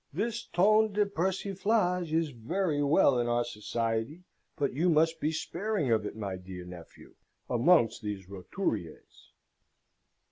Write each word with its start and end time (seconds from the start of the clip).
This 0.11 0.45
ton 0.47 0.93
de 0.93 1.05
persiflage 1.05 2.11
is 2.11 2.31
very 2.31 2.81
well 2.81 3.19
in 3.19 3.27
our 3.27 3.45
society, 3.45 4.23
but 4.55 4.73
you 4.73 4.89
must 4.89 5.19
be 5.21 5.31
sparing 5.31 5.91
of 5.91 6.07
it, 6.07 6.15
my 6.15 6.37
dear 6.37 6.65
nephew, 6.65 7.13
amongst 7.47 8.01
these 8.01 8.27
roturiers." 8.27 9.31